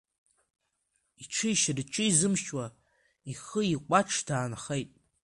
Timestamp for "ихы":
3.31-3.61